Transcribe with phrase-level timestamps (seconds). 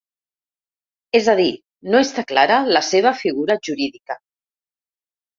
[1.17, 1.49] És a dir,
[1.95, 4.17] no està clara la seva figura jurídica.